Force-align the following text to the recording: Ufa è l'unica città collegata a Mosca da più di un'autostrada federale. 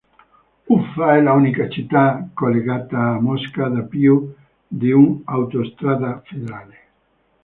Ufa 0.75 1.15
è 1.15 1.21
l'unica 1.21 1.69
città 1.69 2.27
collegata 2.33 2.97
a 2.97 3.19
Mosca 3.21 3.67
da 3.67 3.81
più 3.83 4.33
di 4.67 4.91
un'autostrada 4.91 6.23
federale. 6.25 6.77